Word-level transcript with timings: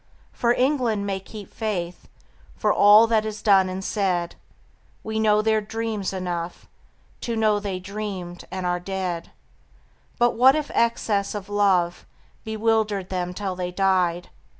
For 0.31 0.53
England 0.53 1.05
may 1.05 1.19
keep 1.19 1.53
faith 1.53 2.07
For 2.55 2.73
all 2.73 3.05
that 3.05 3.23
is 3.23 3.43
done 3.43 3.69
and 3.69 3.83
said. 3.83 4.33
We 5.03 5.19
know 5.19 5.43
their 5.43 5.61
dream; 5.61 6.01
enough 6.11 6.67
To 7.19 7.35
know 7.35 7.59
they 7.59 7.77
dreamed 7.79 8.45
and 8.49 8.65
are 8.65 8.79
dead. 8.79 9.29
And 10.19 10.37
what 10.39 10.55
if 10.55 10.71
excess 10.73 11.35
of 11.35 11.49
love 11.49 12.07
Bewildered 12.43 13.09
them 13.09 13.31
till 13.35 13.55
they 13.55 13.69
died? 13.69 14.31